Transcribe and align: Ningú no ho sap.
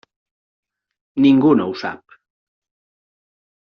Ningú 1.27 1.53
no 1.61 1.69
ho 1.73 1.79
sap. 1.85 2.19